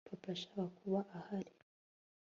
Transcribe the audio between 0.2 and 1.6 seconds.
yashakaga kuba ahari